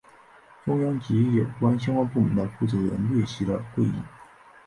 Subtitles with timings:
[0.65, 3.93] 中央及地方有关部门的负责人列席了会议。